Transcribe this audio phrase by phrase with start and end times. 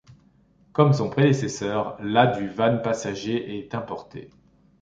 [0.73, 4.31] Comme son prédécesseur, la du Van passagers est importée.